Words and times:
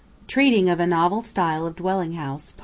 TREATING 0.25 0.67
OF 0.67 0.79
A 0.79 0.87
NOVEL 0.87 1.21
STYLE 1.21 1.67
OF 1.67 1.75
DWELLING 1.75 2.13
HOUSE. 2.13 2.55